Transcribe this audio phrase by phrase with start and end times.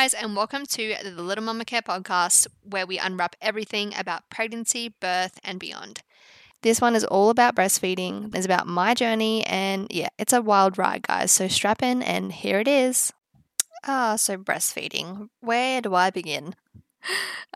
[0.00, 4.94] Guys, and welcome to the Little Mumma Care podcast, where we unwrap everything about pregnancy,
[5.00, 6.02] birth, and beyond.
[6.62, 8.32] This one is all about breastfeeding.
[8.32, 11.32] It's about my journey, and yeah, it's a wild ride, guys.
[11.32, 13.12] So strap in, and here it is.
[13.88, 15.30] Ah, so breastfeeding.
[15.40, 16.54] Where do I begin?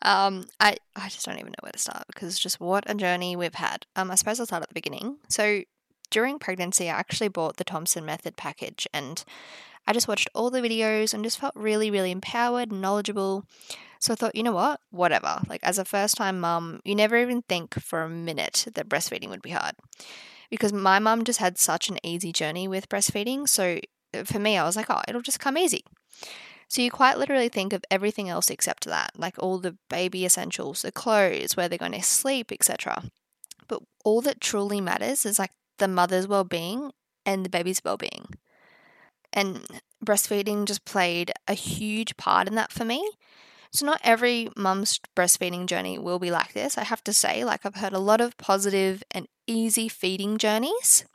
[0.05, 3.36] Um, I I just don't even know where to start because just what a journey
[3.36, 3.86] we've had.
[3.95, 5.19] Um, I suppose I'll start at the beginning.
[5.28, 5.62] So
[6.11, 9.24] during pregnancy, I actually bought the Thompson Method package, and
[9.86, 13.45] I just watched all the videos and just felt really, really empowered and knowledgeable.
[13.98, 14.80] So I thought, you know what?
[14.91, 15.41] Whatever.
[15.48, 19.28] Like, as a first time mum, you never even think for a minute that breastfeeding
[19.28, 19.74] would be hard.
[20.50, 23.48] Because my mum just had such an easy journey with breastfeeding.
[23.48, 23.78] So
[24.14, 25.84] uh, for me, I was like, oh, it'll just come easy.
[26.69, 30.83] So you quite literally think of everything else except that, like all the baby essentials,
[30.83, 33.05] the clothes, where they're going to sleep, etc.
[33.69, 36.92] But all that truly matters is like the mother's well being
[37.27, 38.34] and the baby's well being.
[39.33, 39.66] And
[40.05, 43.08] breastfeeding just played a huge part in that for me.
[43.72, 46.77] So, not every mum's breastfeeding journey will be like this.
[46.77, 51.06] I have to say, like, I've heard a lot of positive and easy feeding journeys.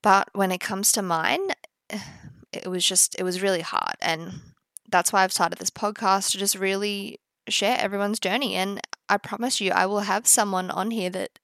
[0.00, 1.50] But when it comes to mine,
[1.90, 2.00] eh,
[2.52, 3.96] it was just, it was really hard.
[4.00, 4.40] And
[4.90, 8.54] that's why I've started this podcast to just really share everyone's journey.
[8.54, 11.38] And I promise you, I will have someone on here that,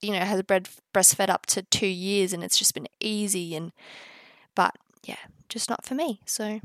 [0.00, 3.54] you know, has breastfed up to two years and it's just been easy.
[3.54, 3.72] And,
[4.54, 5.16] but yeah,
[5.48, 6.20] just not for me.
[6.26, 6.60] So,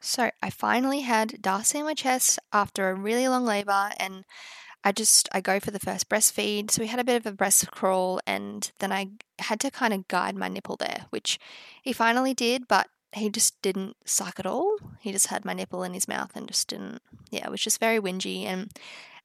[0.00, 4.24] so I finally had Darcy in my chest after a really long labor, and
[4.84, 6.70] I just I go for the first breastfeed.
[6.70, 9.92] So we had a bit of a breast crawl, and then I had to kind
[9.92, 11.38] of guide my nipple there, which
[11.82, 14.76] he finally did, but he just didn't suck at all.
[15.00, 17.00] He just had my nipple in his mouth and just didn't.
[17.30, 18.44] Yeah, it was just very whingy.
[18.44, 18.70] And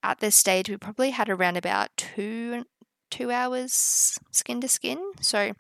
[0.02, 2.66] at this stage, we probably had around about two
[3.10, 5.12] two hours skin to skin.
[5.20, 5.52] So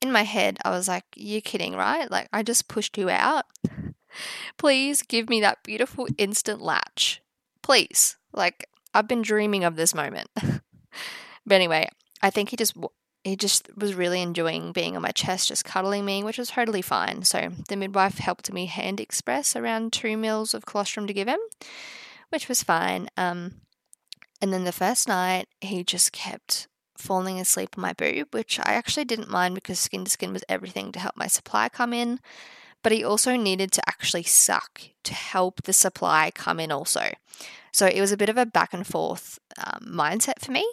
[0.00, 2.10] in my head, I was like, You're kidding, right?
[2.10, 3.46] Like, I just pushed you out.
[4.58, 7.20] Please give me that beautiful instant latch.
[7.62, 8.16] Please.
[8.32, 10.28] Like, I've been dreaming of this moment.
[10.36, 11.88] but anyway,
[12.22, 12.76] I think he just
[13.24, 16.82] he just was really enjoying being on my chest, just cuddling me, which was totally
[16.82, 17.24] fine.
[17.24, 21.40] So the midwife helped me hand express around two mils of colostrum to give him,
[22.28, 23.08] which was fine.
[23.16, 23.62] Um,
[24.42, 28.72] and then the first night, he just kept falling asleep on my boob, which I
[28.72, 32.20] actually didn't mind because skin to skin was everything to help my supply come in.
[32.82, 37.12] But he also needed to actually suck to help the supply come in, also.
[37.72, 40.70] So it was a bit of a back and forth um, mindset for me.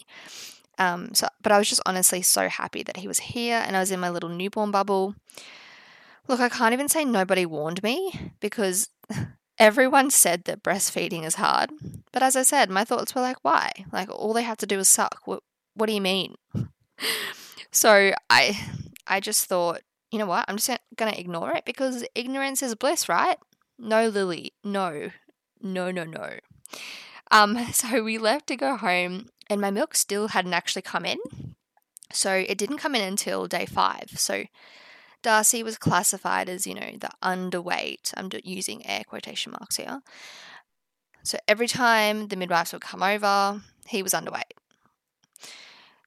[0.78, 3.80] Um, so, but I was just honestly so happy that he was here and I
[3.80, 5.16] was in my little newborn bubble.
[6.28, 8.90] Look, I can't even say nobody warned me because
[9.60, 11.72] everyone said that breastfeeding is hard.
[12.12, 13.72] But as I said, my thoughts were like, why?
[13.92, 15.22] Like, all they have to do is suck.
[15.26, 15.44] What,
[15.82, 16.36] what do you mean?
[17.72, 18.68] so I
[19.08, 19.82] I just thought,
[20.12, 20.46] you know what?
[20.48, 23.38] I'm just going to ignore it because ignorance is bliss, right?
[23.80, 24.54] No, Lily.
[24.64, 25.10] No.
[25.60, 26.34] No, no, no.
[27.32, 31.18] Um, so we left to go home and my milk still hadn't actually come in.
[32.14, 34.12] So it didn't come in until day five.
[34.18, 34.44] So
[35.24, 38.14] Darcy was classified as, you know, the underweight.
[38.16, 40.02] I'm using air quotation marks here.
[41.24, 44.61] So every time the midwives would come over, he was underweight.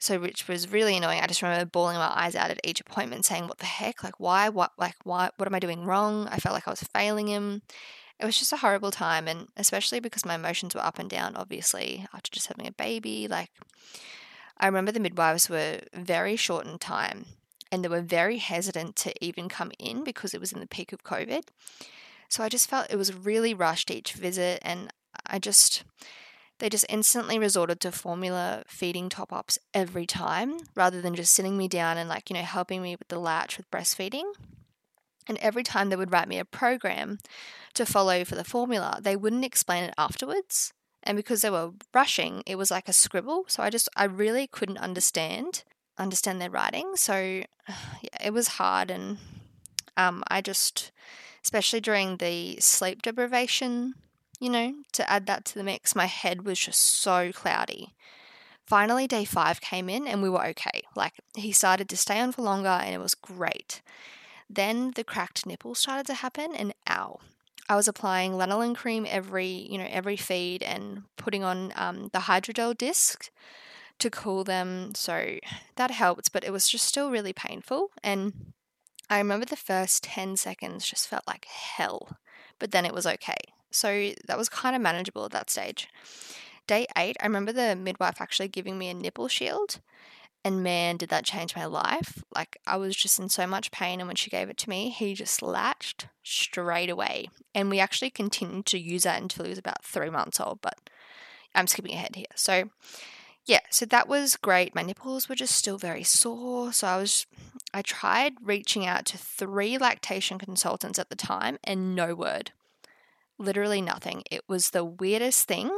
[0.05, 1.23] So, which was really annoying.
[1.23, 4.05] I just remember bawling my eyes out at each appointment, saying, "What the heck?
[4.05, 4.51] Like, why?
[4.51, 4.73] What?
[4.77, 5.31] Like, why?
[5.39, 7.63] What am I doing wrong?" I felt like I was failing him.
[8.21, 11.37] It was just a horrible time, and especially because my emotions were up and down.
[11.37, 13.51] Obviously, after just having a baby, like,
[14.59, 17.25] I remember the midwives were very short in time,
[17.73, 20.93] and they were very hesitant to even come in because it was in the peak
[20.93, 21.45] of COVID.
[22.29, 24.93] So I just felt it was really rushed each visit, and
[25.25, 25.83] I just
[26.59, 31.57] they just instantly resorted to formula feeding top ups every time rather than just sitting
[31.57, 34.33] me down and, like, you know, helping me with the latch with breastfeeding.
[35.27, 37.19] And every time they would write me a program
[37.75, 40.73] to follow for the formula, they wouldn't explain it afterwards.
[41.03, 43.45] And because they were rushing, it was like a scribble.
[43.49, 45.65] So I just, I really couldn't understand
[45.99, 46.97] understand their writing.
[46.97, 47.15] So
[47.69, 48.91] yeah, it was hard.
[48.91, 49.19] And
[49.97, 50.93] um, I just,
[51.43, 53.95] especially during the sleep deprivation
[54.45, 57.95] you know, to add that to the mix, my head was just so cloudy.
[58.67, 60.83] Finally, day five came in and we were okay.
[60.95, 63.81] Like, he started to stay on for longer and it was great.
[64.51, 67.21] Then the cracked nipple started to happen and ow.
[67.71, 72.21] I was applying lanolin cream every, you know, every feed and putting on um, the
[72.21, 73.31] hydrogel disc
[73.99, 74.95] to cool them.
[74.95, 75.39] So
[75.77, 77.89] that helped, but it was just still really painful.
[78.03, 78.53] And
[79.09, 82.19] I remember the first 10 seconds just felt like hell,
[82.59, 83.54] but then it was okay.
[83.75, 85.89] So that was kind of manageable at that stage.
[86.67, 89.81] Day eight, I remember the midwife actually giving me a nipple shield.
[90.47, 92.23] And man, did that change my life.
[92.35, 93.99] Like, I was just in so much pain.
[93.99, 97.31] And when she gave it to me, he just latched straight away.
[97.55, 100.61] And we actually continued to use that until he was about three months old.
[100.61, 100.91] But
[101.55, 102.27] I'm skipping ahead here.
[102.35, 102.69] So,
[103.47, 104.75] yeah, so that was great.
[104.75, 106.75] My nipples were just still very sore.
[106.75, 107.27] So I was,
[107.73, 112.53] I tried reaching out to three lactation consultants at the time and no word.
[113.39, 114.23] Literally nothing.
[114.31, 115.71] It was the weirdest thing.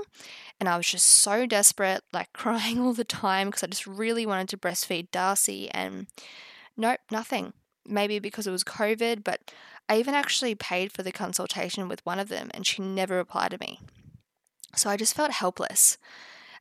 [0.60, 4.26] And I was just so desperate, like crying all the time because I just really
[4.26, 5.70] wanted to breastfeed Darcy.
[5.70, 6.06] And
[6.76, 7.52] nope, nothing.
[7.88, 9.52] Maybe because it was COVID, but
[9.88, 13.52] I even actually paid for the consultation with one of them and she never replied
[13.52, 13.80] to me.
[14.74, 15.96] So I just felt helpless.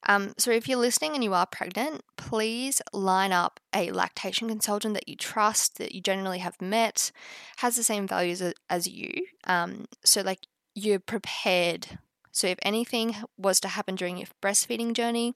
[0.08, 4.94] Um, so, if you're listening and you are pregnant, please line up a lactation consultant
[4.94, 7.12] that you trust, that you generally have met,
[7.58, 9.12] has the same values as you.
[9.46, 10.42] Um, so, like,
[10.76, 12.00] you're prepared.
[12.32, 15.34] So, if anything was to happen during your breastfeeding journey,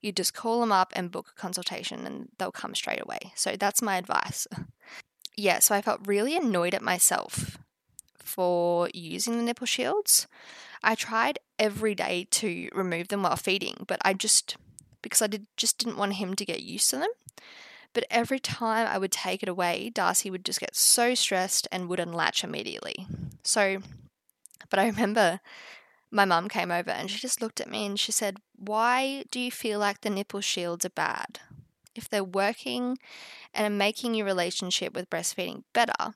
[0.00, 3.32] you just call them up and book a consultation and they'll come straight away.
[3.34, 4.46] So, that's my advice.
[5.36, 7.58] yeah, so I felt really annoyed at myself
[8.16, 10.28] for using the nipple shields.
[10.82, 14.56] I tried every day to remove them while feeding, but I just
[15.02, 17.10] because I did just didn't want him to get used to them.
[17.92, 21.88] But every time I would take it away, Darcy would just get so stressed and
[21.88, 23.06] would unlatch immediately.
[23.42, 23.78] So,
[24.70, 25.40] but I remember
[26.10, 27.22] my mum came over and she mm.
[27.22, 30.84] just looked at me and she said, Why do you feel like the nipple shields
[30.84, 31.40] are bad?
[31.94, 32.98] If they're working
[33.54, 36.14] and are making your relationship with breastfeeding better,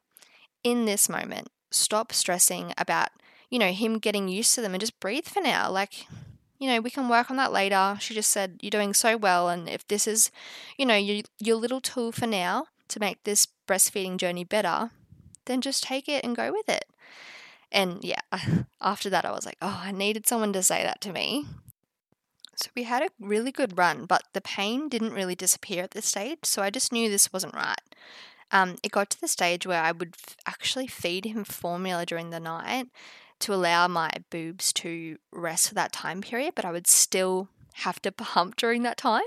[0.63, 3.09] in this moment, stop stressing about
[3.51, 5.71] you know, him getting used to them and just breathe for now.
[5.71, 6.07] Like,
[6.59, 7.97] you know, we can work on that later.
[8.01, 9.49] She just said, You're doing so well.
[9.49, 10.31] And if this is,
[10.79, 14.91] you know, your, your little tool for now to make this breastfeeding journey better,
[15.47, 16.85] then just take it and go with it.
[17.73, 18.21] And yeah,
[18.81, 21.47] after that, I was like, Oh, I needed someone to say that to me.
[22.57, 26.05] So we had a really good run, but the pain didn't really disappear at this
[26.05, 26.41] stage.
[26.45, 27.81] So I just knew this wasn't right.
[28.53, 32.31] Um, it got to the stage where I would f- actually feed him formula during
[32.31, 32.89] the night
[33.41, 38.03] to allow my boobs to rest for that time period, but I would still have
[38.03, 39.23] to pump during that time.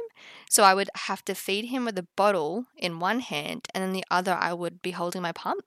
[0.49, 3.93] So I would have to feed him with a bottle in one hand, and then
[3.93, 5.63] the other I would be holding my pump.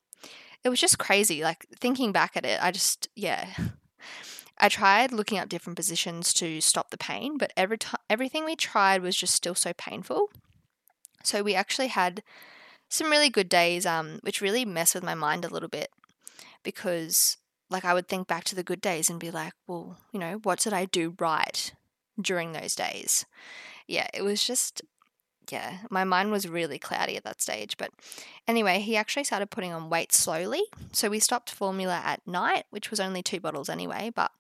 [0.66, 1.44] It was just crazy.
[1.44, 3.50] Like thinking back at it, I just, yeah.
[4.58, 8.56] I tried looking up different positions to stop the pain, but every time everything we
[8.56, 10.28] tried was just still so painful.
[11.22, 12.24] So we actually had
[12.88, 15.90] some really good days, um, which really messed with my mind a little bit
[16.64, 17.36] because
[17.70, 20.40] like I would think back to the good days and be like, well, you know,
[20.42, 21.72] what did I do right
[22.20, 23.24] during those days?
[23.86, 24.82] Yeah, it was just,
[25.50, 27.76] yeah, my mind was really cloudy at that stage.
[27.76, 27.90] But
[28.46, 30.62] anyway, he actually started putting on weight slowly.
[30.93, 34.10] So we stopped formula at night, which was only two bottles anyway.
[34.14, 34.31] But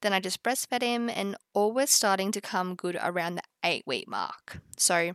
[0.00, 3.84] then I just breastfed him, and all was starting to come good around the eight
[3.86, 4.60] week mark.
[4.76, 5.14] So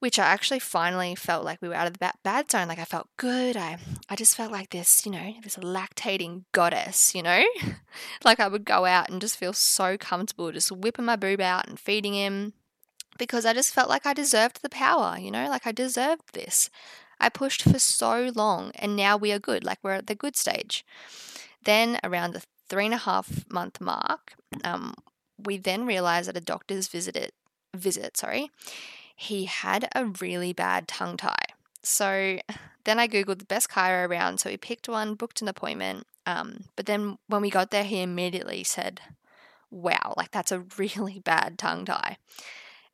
[0.00, 2.68] which I actually finally felt like we were out of the bad zone.
[2.68, 3.56] Like I felt good.
[3.56, 3.78] I,
[4.08, 7.44] I just felt like this, you know, this lactating goddess, you know?
[8.24, 11.68] like I would go out and just feel so comfortable just whipping my boob out
[11.68, 12.52] and feeding him
[13.18, 15.48] because I just felt like I deserved the power, you know?
[15.48, 16.70] Like I deserved this.
[17.20, 19.64] I pushed for so long and now we are good.
[19.64, 20.84] Like we're at the good stage.
[21.64, 24.34] Then around the three and a half month mark,
[24.64, 24.94] um,
[25.38, 27.32] we then realized that a doctor's visit,
[27.74, 28.50] visit, sorry,
[29.14, 31.46] he had a really bad tongue tie.
[31.82, 32.38] So
[32.84, 34.38] then I Googled the best chiro around.
[34.38, 36.06] So we picked one, booked an appointment.
[36.26, 39.00] Um, but then when we got there, he immediately said,
[39.70, 42.18] Wow, like that's a really bad tongue tie.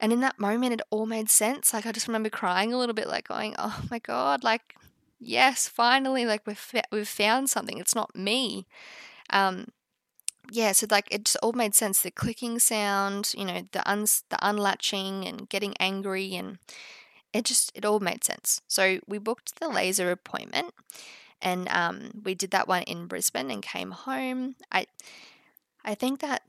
[0.04, 1.72] And in that moment, it all made sense.
[1.72, 4.76] Like I just remember crying a little bit, like going, Oh my God, like,
[5.18, 7.78] yes, finally, like we've, we've found something.
[7.78, 8.66] It's not me.
[9.30, 9.68] Um,
[10.50, 12.02] yeah, so like it just all made sense.
[12.02, 16.58] The clicking sound, you know, the uns the unlatching and getting angry, and
[17.32, 18.60] it just it all made sense.
[18.68, 20.74] So we booked the laser appointment,
[21.40, 24.56] and um, we did that one in Brisbane and came home.
[24.70, 24.86] I
[25.82, 26.42] I think that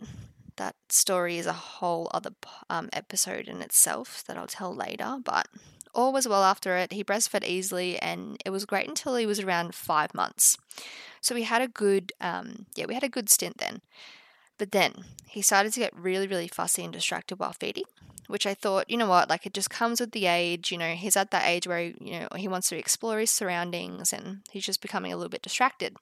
[0.57, 2.31] that story is a whole other
[2.69, 5.47] um, episode in itself that I'll tell later, but
[5.93, 6.93] all was well after it.
[6.93, 10.57] He breastfed easily, and it was great until he was around five months.
[11.21, 13.81] So we had a good, um, yeah, we had a good stint then.
[14.57, 14.93] But then
[15.27, 17.83] he started to get really, really fussy and distracted while feeding,
[18.27, 20.71] which I thought, you know what, like it just comes with the age.
[20.71, 24.13] You know, he's at that age where, you know, he wants to explore his surroundings
[24.13, 25.97] and he's just becoming a little bit distracted.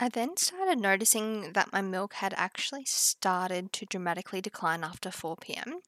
[0.00, 5.36] I then started noticing that my milk had actually started to dramatically decline after 4
[5.36, 5.80] pm.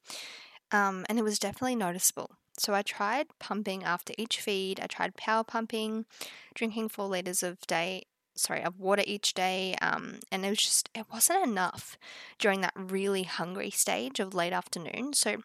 [0.72, 2.30] Um, and it was definitely noticeable.
[2.58, 4.80] So I tried pumping after each feed.
[4.80, 6.06] I tried power pumping,
[6.54, 8.04] drinking four liters of day
[8.36, 11.98] sorry of water each day um, and it was just it wasn't enough
[12.38, 15.36] during that really hungry stage of late afternoon so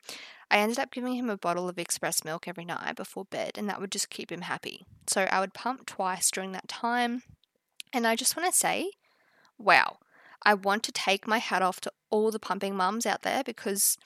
[0.50, 3.67] I ended up giving him a bottle of express milk every night before bed, and
[3.67, 4.86] that would just keep him happy.
[5.07, 7.24] So I would pump twice during that time.
[7.95, 8.91] And I just want to say,
[9.57, 9.99] wow,
[10.43, 13.97] I want to take my hat off to all the pumping mums out there because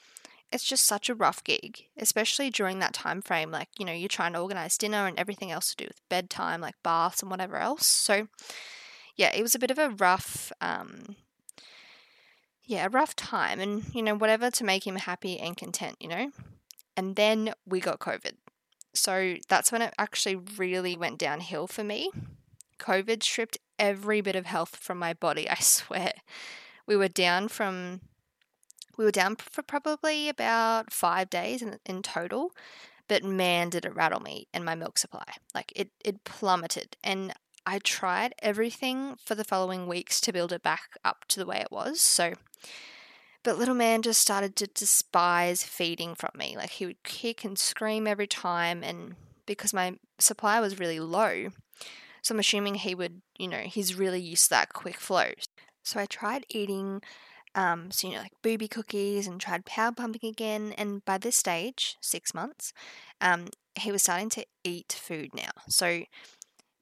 [0.52, 3.50] it's just such a rough gig, especially during that time frame.
[3.50, 6.60] Like, you know, you're trying to organize dinner and everything else to do with bedtime,
[6.60, 7.84] like baths and whatever else.
[7.84, 8.28] So,
[9.16, 11.16] yeah, it was a bit of a rough, um,
[12.64, 13.58] yeah, a rough time.
[13.58, 16.30] And, you know, whatever to make him happy and content, you know.
[16.96, 18.34] And then we got COVID.
[18.94, 22.10] So that's when it actually really went downhill for me.
[22.80, 26.12] COVID stripped every bit of health from my body, I swear.
[26.86, 28.02] We were down from
[28.96, 32.52] we were down for probably about five days in, in total,
[33.08, 35.24] but man, did it rattle me and my milk supply.
[35.54, 36.98] Like it, it plummeted.
[37.02, 37.32] And
[37.64, 41.60] I tried everything for the following weeks to build it back up to the way
[41.60, 42.00] it was.
[42.02, 42.34] So,
[43.42, 46.54] but little man just started to despise feeding from me.
[46.56, 48.84] Like he would kick and scream every time.
[48.84, 49.14] And
[49.46, 51.52] because my supply was really low,
[52.22, 55.30] so I'm assuming he would, you know, he's really used to that quick flow.
[55.82, 57.00] So I tried eating
[57.54, 60.72] um, so, you know, like booby cookies and tried power pumping again.
[60.78, 62.72] And by this stage, six months,
[63.20, 65.50] um, he was starting to eat food now.
[65.68, 66.04] So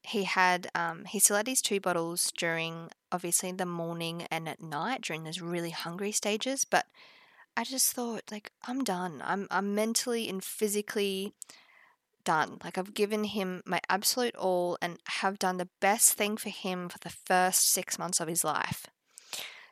[0.03, 4.63] he had, um, he still had his two bottles during obviously the morning and at
[4.63, 6.65] night during those really hungry stages.
[6.65, 6.87] But
[7.57, 9.23] I just thought, like, I'm done.
[9.25, 11.33] I'm, I'm mentally and physically
[12.29, 12.59] done.
[12.63, 16.91] Like, I've given him my absolute all and have done the best thing for him
[16.91, 18.85] for the first six months of his life.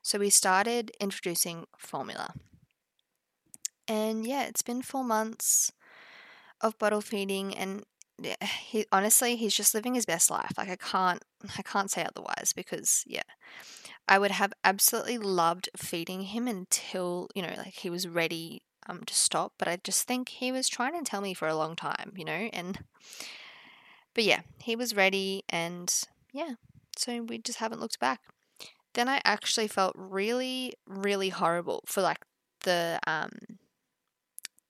[0.01, 2.33] So we started introducing formula.
[3.87, 5.71] And yeah, it's been four months
[6.63, 7.85] of bottle feeding and
[8.41, 10.53] he honestly he's just living his best life.
[10.57, 11.23] Like I can't
[11.59, 13.29] I can't say otherwise because yeah.
[14.09, 19.05] I would have absolutely loved feeding him until, you know, like he was ready um
[19.05, 21.77] to stop, but I just think he was trying to tell me for a long
[21.77, 22.79] time, you know, and
[24.15, 25.93] but yeah, he was ready and
[26.33, 26.55] yeah,
[26.97, 28.21] so we just haven't looked back
[28.97, 32.25] then I actually felt really, really horrible for like
[32.63, 33.31] the um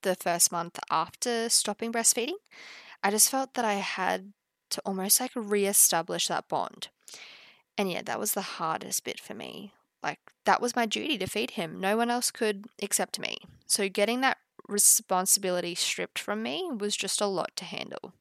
[0.02, 2.38] the first month after stopping breastfeeding.
[3.02, 4.32] I just felt that I had
[4.70, 6.88] to almost like re-establish that bond.
[7.78, 9.72] And yeah, that was the hardest bit for me.
[10.06, 11.80] Like that was my duty to feed him.
[11.80, 13.38] No one else could except me.
[13.66, 18.12] So getting that responsibility stripped from me was just a lot to handle.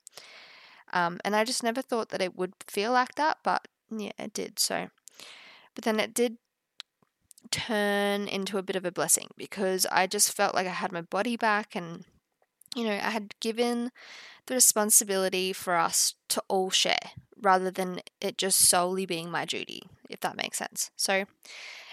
[0.91, 4.33] Um, and I just never thought that it would feel like that, but yeah, it
[4.33, 4.57] did.
[4.57, 4.89] So
[5.75, 6.37] but then it did
[7.51, 11.01] turn into a bit of a blessing because I just felt like I had my
[11.01, 12.05] body back and,
[12.75, 13.91] you know, I had given
[14.47, 17.11] the responsibility for us to all share
[17.45, 20.91] rather than it just solely being my duty, if that makes sense.
[20.97, 21.25] So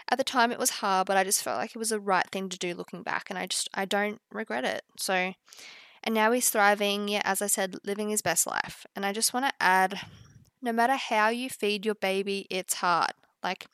[0.09, 2.28] at the time it was hard, but I just felt like it was the right
[2.30, 4.82] thing to do looking back and I just I don't regret it.
[4.99, 5.35] So
[6.02, 8.85] and now he's thriving, yeah, as I said, living his best life.
[8.97, 10.00] And I just want to add
[10.61, 13.66] no matter how you feed your baby, it's hard like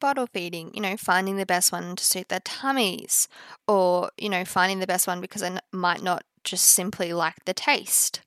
[0.00, 3.28] bottle feeding, you know, finding the best one to suit their tummies,
[3.68, 7.54] or, you know, finding the best one because they might not just simply like the
[7.54, 8.20] taste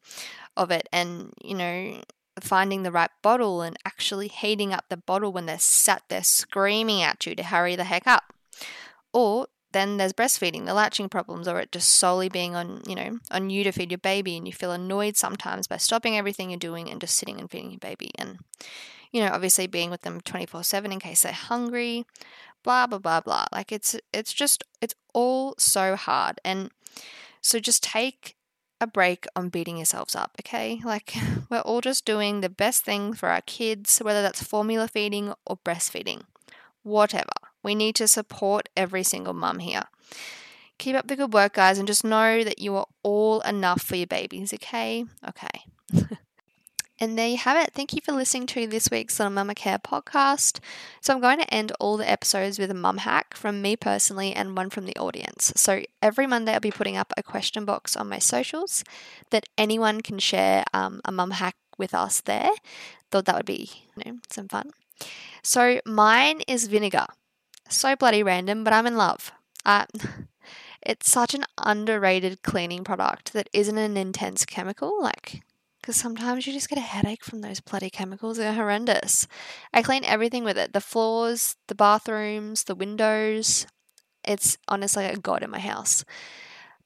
[0.58, 2.02] of it, and, you know,
[2.42, 7.02] finding the right bottle and actually heating up the bottle when they're sat there screaming
[7.02, 8.34] at you to hurry the heck up.
[9.14, 13.20] Or then there's breastfeeding, the latching problems, or it just solely being on, you know,
[13.32, 16.60] on you to feed your baby and you feel annoyed sometimes by stopping everything you're
[16.60, 18.12] doing and just sitting and feeding your baby.
[18.18, 18.40] And
[19.12, 22.06] you know, obviously being with them 24/7 in case they're hungry,
[22.64, 23.46] blah blah blah blah.
[23.52, 26.42] Like it's it's just it's all so hard.
[26.44, 26.70] And
[27.40, 28.36] so just take
[28.86, 30.80] a break on beating yourselves up, okay?
[30.84, 31.14] Like
[31.50, 35.58] we're all just doing the best thing for our kids, whether that's formula feeding or
[35.58, 36.22] breastfeeding.
[36.84, 37.34] Whatever.
[37.64, 39.86] We need to support every single mum here.
[40.78, 43.96] Keep up the good work, guys, and just know that you are all enough for
[43.96, 45.06] your babies, okay?
[45.28, 45.66] Okay.
[47.00, 47.74] And there you have it.
[47.74, 50.60] Thank you for listening to this week's Little Mumma Care podcast.
[51.02, 54.34] So, I'm going to end all the episodes with a mum hack from me personally
[54.34, 55.52] and one from the audience.
[55.58, 58.84] So, every Monday, I'll be putting up a question box on my socials
[59.32, 62.52] that anyone can share um, a mum hack with us there.
[63.12, 64.72] Thought that would be you know, some fun.
[65.44, 67.08] So, mine is vinegar.
[67.70, 69.32] So bloody random, but I'm in love.
[69.66, 69.86] Uh,
[70.82, 75.02] it's such an underrated cleaning product that isn't an intense chemical.
[75.02, 75.42] Like,
[75.86, 78.38] because sometimes you just get a headache from those bloody chemicals.
[78.38, 79.28] They're horrendous.
[79.72, 83.68] I clean everything with it the floors, the bathrooms, the windows.
[84.24, 86.04] It's honestly a god in my house.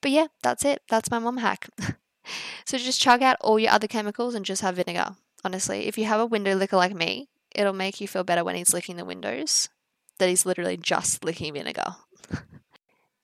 [0.02, 0.82] But yeah, that's it.
[0.90, 1.70] That's my mom hack.
[2.66, 5.16] so just chug out all your other chemicals and just have vinegar.
[5.46, 8.56] Honestly, if you have a window licker like me, it'll make you feel better when
[8.56, 9.70] he's licking the windows
[10.18, 11.96] that he's literally just licking vinegar.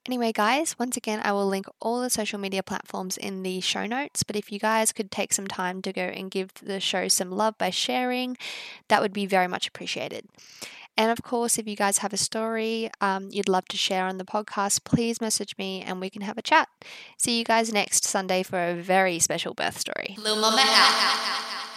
[0.08, 3.88] Anyway, guys, once again, I will link all the social media platforms in the show
[3.88, 4.22] notes.
[4.22, 7.32] But if you guys could take some time to go and give the show some
[7.32, 8.38] love by sharing,
[8.88, 10.28] that would be very much appreciated.
[10.98, 14.18] And of course, if you guys have a story um, you'd love to share on
[14.18, 16.70] the podcast, please message me and we can have a chat.
[17.18, 20.16] See you guys next Sunday for a very special birth story.
[20.18, 21.72] Little Mumma out.